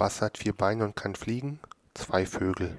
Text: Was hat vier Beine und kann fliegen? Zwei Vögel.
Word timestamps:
Was 0.00 0.22
hat 0.22 0.38
vier 0.38 0.54
Beine 0.54 0.84
und 0.84 0.96
kann 0.96 1.14
fliegen? 1.14 1.60
Zwei 1.92 2.24
Vögel. 2.24 2.78